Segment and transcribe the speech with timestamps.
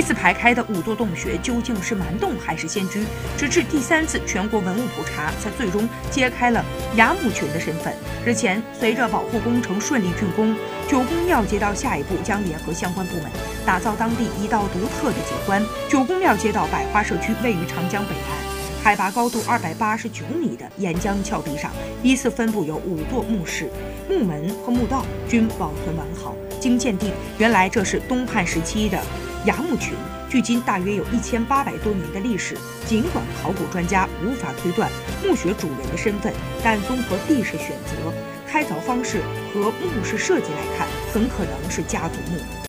[0.00, 3.04] 依次排开的五座洞穴究竟是蛮洞还是仙居？
[3.36, 6.64] 直至第三次全国文物普查，才最终揭开了
[6.96, 7.92] 崖墓群的身份。
[8.24, 10.56] 日前，随着保护工程顺利竣工，
[10.88, 13.26] 九宫庙街道下一步将联合相关部门，
[13.66, 15.62] 打造当地一道独特的景观。
[15.86, 21.70] 九宫庙街道百花社区位于长江北岸，海拔高度二百八十九米的沿江峭壁上，
[22.02, 23.68] 依次分布有五座墓室、
[24.08, 26.34] 墓门和墓道，均保存完好。
[26.58, 28.98] 经鉴定，原来这是东汉时期的。
[29.46, 29.94] 崖墓群
[30.28, 32.56] 距今大约有一千八百多年的历史。
[32.86, 34.90] 尽管考古专家无法推断
[35.24, 36.32] 墓穴主人的身份，
[36.62, 38.12] 但综合地势选择、
[38.46, 42.60] 开凿方式和墓室设计来看，很可能是家族墓。